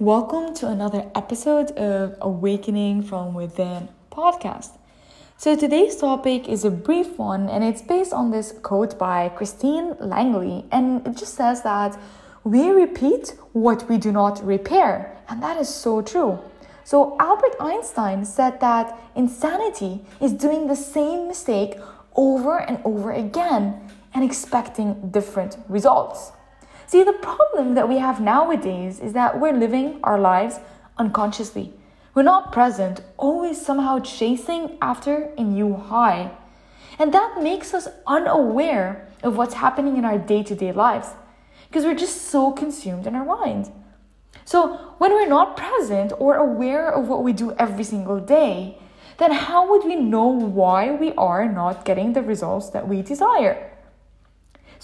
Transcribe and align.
Welcome 0.00 0.54
to 0.54 0.66
another 0.66 1.08
episode 1.14 1.70
of 1.78 2.16
Awakening 2.20 3.02
from 3.02 3.32
Within 3.32 3.88
podcast. 4.10 4.76
So, 5.36 5.54
today's 5.54 5.94
topic 5.94 6.48
is 6.48 6.64
a 6.64 6.70
brief 6.72 7.16
one 7.16 7.48
and 7.48 7.62
it's 7.62 7.80
based 7.80 8.12
on 8.12 8.32
this 8.32 8.50
quote 8.50 8.98
by 8.98 9.28
Christine 9.28 9.94
Langley. 10.00 10.64
And 10.72 11.06
it 11.06 11.16
just 11.16 11.34
says 11.34 11.62
that 11.62 11.96
we 12.42 12.70
repeat 12.70 13.36
what 13.52 13.88
we 13.88 13.96
do 13.96 14.10
not 14.10 14.44
repair. 14.44 15.16
And 15.28 15.40
that 15.44 15.60
is 15.60 15.68
so 15.68 16.02
true. 16.02 16.40
So, 16.82 17.16
Albert 17.20 17.54
Einstein 17.60 18.24
said 18.24 18.58
that 18.58 18.98
insanity 19.14 20.04
is 20.20 20.32
doing 20.32 20.66
the 20.66 20.74
same 20.74 21.28
mistake 21.28 21.78
over 22.16 22.60
and 22.60 22.80
over 22.84 23.12
again 23.12 23.80
and 24.12 24.24
expecting 24.24 25.10
different 25.12 25.56
results. 25.68 26.32
See, 26.86 27.02
the 27.02 27.12
problem 27.12 27.74
that 27.74 27.88
we 27.88 27.98
have 27.98 28.20
nowadays 28.20 29.00
is 29.00 29.12
that 29.14 29.40
we're 29.40 29.52
living 29.52 30.00
our 30.02 30.18
lives 30.18 30.60
unconsciously. 30.98 31.72
We're 32.14 32.22
not 32.22 32.52
present, 32.52 33.00
always 33.16 33.64
somehow 33.64 34.00
chasing 34.00 34.78
after 34.80 35.30
a 35.36 35.42
new 35.42 35.74
high. 35.74 36.30
And 36.98 37.12
that 37.12 37.42
makes 37.42 37.74
us 37.74 37.88
unaware 38.06 39.08
of 39.22 39.36
what's 39.36 39.54
happening 39.54 39.96
in 39.96 40.04
our 40.04 40.18
day 40.18 40.42
to 40.44 40.54
day 40.54 40.72
lives 40.72 41.08
because 41.66 41.84
we're 41.84 41.96
just 41.96 42.22
so 42.22 42.52
consumed 42.52 43.06
in 43.06 43.16
our 43.16 43.24
mind. 43.24 43.72
So, 44.44 44.76
when 44.98 45.12
we're 45.12 45.28
not 45.28 45.56
present 45.56 46.12
or 46.18 46.36
aware 46.36 46.88
of 46.88 47.08
what 47.08 47.24
we 47.24 47.32
do 47.32 47.52
every 47.52 47.82
single 47.82 48.20
day, 48.20 48.78
then 49.18 49.32
how 49.32 49.68
would 49.70 49.84
we 49.84 49.96
know 49.96 50.26
why 50.26 50.92
we 50.92 51.12
are 51.14 51.50
not 51.50 51.84
getting 51.84 52.12
the 52.12 52.22
results 52.22 52.70
that 52.70 52.86
we 52.86 53.02
desire? 53.02 53.73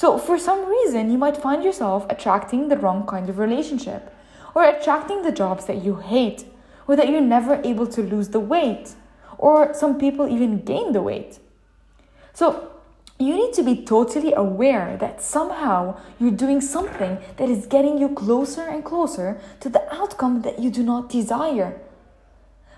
So, 0.00 0.16
for 0.16 0.38
some 0.38 0.66
reason, 0.66 1.12
you 1.12 1.18
might 1.18 1.36
find 1.36 1.62
yourself 1.62 2.06
attracting 2.08 2.68
the 2.68 2.78
wrong 2.78 3.06
kind 3.06 3.28
of 3.28 3.38
relationship, 3.38 4.10
or 4.54 4.64
attracting 4.64 5.20
the 5.20 5.30
jobs 5.30 5.66
that 5.66 5.84
you 5.84 5.96
hate, 5.96 6.46
or 6.88 6.96
that 6.96 7.10
you're 7.10 7.20
never 7.20 7.60
able 7.62 7.86
to 7.88 8.00
lose 8.00 8.30
the 8.30 8.40
weight, 8.40 8.94
or 9.36 9.74
some 9.74 9.98
people 9.98 10.26
even 10.26 10.64
gain 10.64 10.94
the 10.94 11.02
weight. 11.02 11.38
So, 12.32 12.70
you 13.18 13.34
need 13.34 13.52
to 13.52 13.62
be 13.62 13.84
totally 13.84 14.32
aware 14.32 14.96
that 14.96 15.20
somehow 15.20 16.00
you're 16.18 16.30
doing 16.30 16.62
something 16.62 17.18
that 17.36 17.50
is 17.50 17.66
getting 17.66 17.98
you 17.98 18.08
closer 18.08 18.62
and 18.62 18.82
closer 18.82 19.38
to 19.60 19.68
the 19.68 19.84
outcome 19.94 20.40
that 20.40 20.60
you 20.60 20.70
do 20.70 20.82
not 20.82 21.10
desire. 21.10 21.78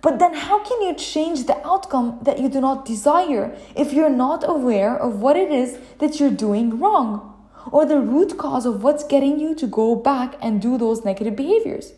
But 0.00 0.18
then, 0.18 0.34
how 0.34 0.62
can 0.62 0.80
you 0.82 0.94
change 0.94 1.46
the 1.46 1.66
outcome 1.66 2.20
that 2.22 2.38
you 2.38 2.48
do 2.48 2.60
not 2.60 2.84
desire 2.84 3.56
if 3.74 3.92
you're 3.92 4.10
not 4.10 4.48
aware 4.48 4.96
of 4.96 5.20
what 5.20 5.36
it 5.36 5.50
is 5.50 5.78
that 5.98 6.20
you're 6.20 6.30
doing 6.30 6.78
wrong 6.78 7.34
or 7.72 7.84
the 7.84 8.00
root 8.00 8.38
cause 8.38 8.64
of 8.64 8.82
what's 8.82 9.04
getting 9.04 9.40
you 9.40 9.54
to 9.56 9.66
go 9.66 9.96
back 9.96 10.36
and 10.40 10.62
do 10.62 10.78
those 10.78 11.04
negative 11.04 11.34
behaviors? 11.34 11.92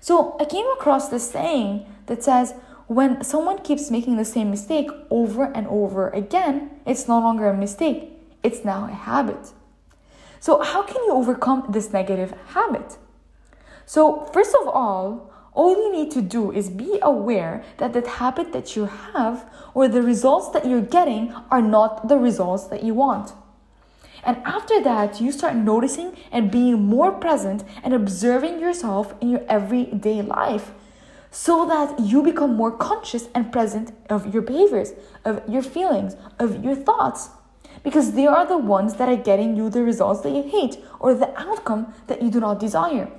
So, 0.00 0.36
I 0.38 0.44
came 0.44 0.66
across 0.68 1.08
this 1.08 1.28
saying 1.28 1.86
that 2.06 2.22
says, 2.22 2.54
when 2.86 3.24
someone 3.24 3.58
keeps 3.58 3.90
making 3.90 4.16
the 4.16 4.24
same 4.24 4.50
mistake 4.50 4.90
over 5.10 5.44
and 5.44 5.66
over 5.68 6.10
again, 6.10 6.70
it's 6.86 7.08
no 7.08 7.18
longer 7.18 7.48
a 7.48 7.56
mistake, 7.56 8.12
it's 8.42 8.64
now 8.64 8.86
a 8.86 8.92
habit. 8.92 9.52
So, 10.38 10.62
how 10.62 10.82
can 10.82 11.02
you 11.04 11.12
overcome 11.12 11.66
this 11.70 11.92
negative 11.92 12.34
habit? 12.48 12.98
So, 13.86 14.26
first 14.32 14.54
of 14.60 14.68
all, 14.68 15.33
all 15.54 15.76
you 15.76 15.92
need 15.92 16.10
to 16.10 16.20
do 16.20 16.50
is 16.50 16.68
be 16.68 16.98
aware 17.00 17.62
that 17.78 17.92
that 17.92 18.06
habit 18.06 18.52
that 18.52 18.74
you 18.74 18.86
have 18.86 19.48
or 19.72 19.86
the 19.86 20.02
results 20.02 20.50
that 20.50 20.66
you're 20.66 20.80
getting 20.80 21.32
are 21.50 21.62
not 21.62 22.08
the 22.08 22.18
results 22.18 22.64
that 22.64 22.82
you 22.82 22.92
want. 22.92 23.32
And 24.24 24.38
after 24.38 24.82
that, 24.82 25.20
you 25.20 25.30
start 25.30 25.54
noticing 25.54 26.16
and 26.32 26.50
being 26.50 26.82
more 26.82 27.12
present 27.12 27.62
and 27.84 27.94
observing 27.94 28.58
yourself 28.58 29.14
in 29.20 29.28
your 29.28 29.44
everyday 29.48 30.22
life 30.22 30.72
so 31.30 31.66
that 31.66 32.00
you 32.00 32.22
become 32.22 32.54
more 32.54 32.70
conscious 32.70 33.28
and 33.34 33.52
present 33.52 33.92
of 34.08 34.32
your 34.32 34.42
behaviors, 34.42 34.92
of 35.24 35.42
your 35.48 35.62
feelings, 35.62 36.16
of 36.38 36.64
your 36.64 36.74
thoughts. 36.74 37.30
Because 37.82 38.12
they 38.12 38.26
are 38.26 38.46
the 38.46 38.56
ones 38.56 38.94
that 38.94 39.08
are 39.08 39.16
getting 39.16 39.56
you 39.56 39.68
the 39.68 39.82
results 39.82 40.22
that 40.22 40.30
you 40.30 40.42
hate 40.42 40.78
or 41.00 41.12
the 41.14 41.38
outcome 41.38 41.92
that 42.06 42.22
you 42.22 42.30
do 42.30 42.40
not 42.40 42.58
desire. 42.58 43.10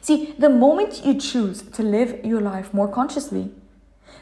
See, 0.00 0.34
the 0.38 0.50
moment 0.50 1.04
you 1.04 1.14
choose 1.14 1.62
to 1.62 1.82
live 1.82 2.24
your 2.24 2.40
life 2.40 2.72
more 2.72 2.88
consciously, 2.88 3.50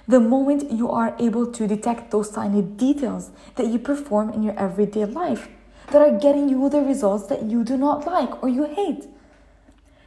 the 0.09 0.21
moment 0.21 0.71
you 0.71 0.91
are 0.91 1.17
able 1.19 1.51
to 1.53 1.67
detect 1.67 2.11
those 2.11 2.31
tiny 2.31 2.63
details 2.63 3.31
that 3.57 3.67
you 3.67 3.79
perform 3.79 4.31
in 4.31 4.43
your 4.43 4.59
everyday 4.59 5.05
life 5.05 5.49
that 5.91 6.03
are 6.03 6.19
getting 6.19 6.49
you 6.49 6.69
the 6.69 6.81
results 6.81 7.27
that 7.27 7.45
you 7.45 7.65
do 7.65 7.77
not 7.77 8.07
like 8.07 8.43
or 8.43 8.49
you 8.49 8.65
hate. 8.65 9.07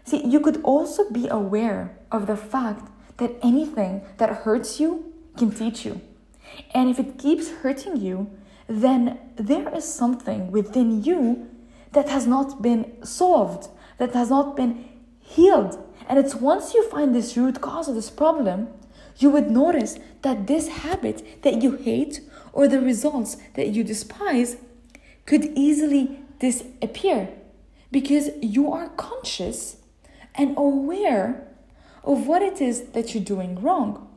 See, 0.04 0.26
you 0.26 0.40
could 0.40 0.62
also 0.64 1.10
be 1.10 1.28
aware 1.28 1.96
of 2.12 2.28
the 2.28 2.36
fact 2.36 2.90
that 3.18 3.36
anything 3.44 4.02
that 4.18 4.30
hurts 4.30 4.80
you 4.80 5.14
can 5.38 5.52
teach 5.52 5.86
you. 5.86 6.02
And 6.74 6.90
if 6.90 7.00
it 7.00 7.18
keeps 7.18 7.50
hurting 7.50 7.98
you, 7.98 8.30
then 8.68 9.20
there 9.36 9.74
is 9.76 9.84
something 9.84 10.52
within 10.52 11.04
you 11.04 11.48
that 11.92 12.10
has 12.10 12.28
not 12.28 12.62
been 12.62 13.04
solved, 13.04 13.70
that 13.98 14.14
has 14.14 14.30
not 14.30 14.56
been 14.56 14.86
healed. 15.30 15.78
And 16.08 16.18
it's 16.18 16.36
once 16.36 16.74
you 16.74 16.90
find 16.90 17.14
this 17.14 17.38
root 17.38 17.62
cause 17.62 17.88
of 17.88 17.96
this 17.96 18.10
problem, 18.10 18.68
you 19.18 19.30
would 19.30 19.52
notice 19.52 20.00
that 20.24 20.48
this 20.48 20.68
habit 20.68 21.44
that 21.44 21.62
you 21.62 21.76
hate 21.76 22.22
or 22.52 22.68
the 22.68 22.82
results 22.82 23.38
that 23.54 23.70
you 23.70 23.84
despise 23.84 24.58
could 25.26 25.46
easily 25.56 26.20
disappear 26.40 27.30
because 27.92 28.30
you 28.42 28.72
are 28.72 28.90
conscious 28.90 29.78
and 30.34 30.58
aware 30.58 31.48
of 32.04 32.26
what 32.26 32.42
it 32.42 32.60
is 32.60 32.90
that 32.94 33.14
you're 33.14 33.24
doing 33.24 33.62
wrong. 33.62 34.08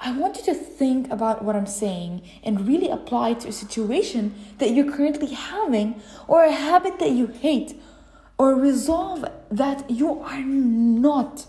I 0.00 0.16
want 0.16 0.36
you 0.36 0.42
to 0.44 0.54
think 0.54 1.10
about 1.12 1.44
what 1.44 1.54
I'm 1.54 1.66
saying 1.66 2.22
and 2.42 2.66
really 2.66 2.88
apply 2.88 3.30
it 3.30 3.40
to 3.40 3.48
a 3.48 3.52
situation 3.52 4.34
that 4.58 4.72
you're 4.72 4.90
currently 4.90 5.28
having 5.34 6.00
or 6.26 6.44
a 6.44 6.50
habit 6.50 6.98
that 6.98 7.10
you 7.10 7.26
hate 7.26 7.80
or 8.42 8.56
resolve 8.56 9.24
that 9.52 9.88
you 9.88 10.18
are 10.18 10.42
not, 10.42 11.46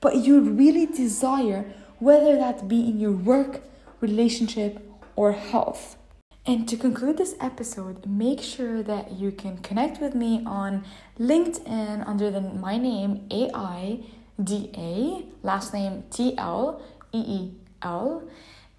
but 0.00 0.16
you 0.16 0.40
really 0.40 0.86
desire, 0.86 1.72
whether 2.00 2.34
that 2.34 2.66
be 2.66 2.80
in 2.80 2.98
your 2.98 3.12
work, 3.12 3.60
relationship, 4.00 4.72
or 5.14 5.30
health. 5.30 5.96
And 6.44 6.68
to 6.68 6.76
conclude 6.76 7.16
this 7.16 7.36
episode, 7.40 8.06
make 8.06 8.40
sure 8.40 8.82
that 8.82 9.12
you 9.12 9.30
can 9.30 9.58
connect 9.58 10.00
with 10.00 10.16
me 10.16 10.42
on 10.44 10.84
LinkedIn 11.16 12.04
under 12.08 12.28
the 12.28 12.40
my 12.40 12.76
name 12.76 13.28
A 13.30 13.48
I 13.54 14.00
D 14.42 14.72
A, 14.76 15.24
last 15.46 15.72
name 15.72 16.02
T 16.10 16.34
L 16.36 16.82
E 17.12 17.20
E 17.38 17.52
L. 17.82 18.24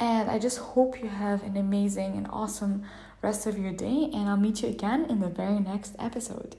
And 0.01 0.29
I 0.29 0.37
just 0.37 0.57
hope 0.57 1.01
you 1.01 1.07
have 1.07 1.43
an 1.43 1.55
amazing 1.55 2.17
and 2.17 2.27
awesome 2.29 2.83
rest 3.21 3.47
of 3.47 3.57
your 3.57 3.71
day, 3.71 4.09
and 4.13 4.27
I'll 4.27 4.35
meet 4.35 4.63
you 4.63 4.67
again 4.67 5.05
in 5.09 5.21
the 5.21 5.29
very 5.29 5.59
next 5.59 5.95
episode. 5.97 6.57